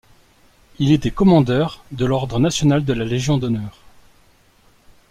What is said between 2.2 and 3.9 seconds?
national de la Légion d'honneur.